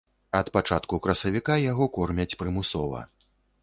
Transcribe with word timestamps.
Ад 0.39 0.47
пачатку 0.55 0.99
красавіка 1.05 1.61
яго 1.71 1.91
кормяць 2.01 2.31
прымусова. 2.43 3.09